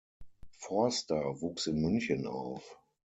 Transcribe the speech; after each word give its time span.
Forster 0.57 1.39
wuchs 1.43 1.67
in 1.67 1.79
München 1.79 2.25
auf. 2.25 2.79